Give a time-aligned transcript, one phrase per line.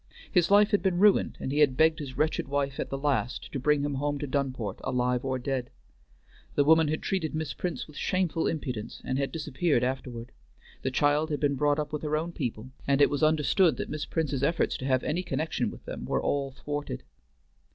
[0.31, 3.51] His life had been ruined, and he had begged his wretched wife at the last
[3.51, 5.69] to bring him home to Dunport, alive or dead.
[6.55, 10.31] The woman had treated Miss Prince with shameful impudence and had disappeared afterward.
[10.81, 13.89] The child had been brought up with her own people, and it was understood that
[13.89, 17.03] Miss Prince's efforts to have any connection with them were all thwarted.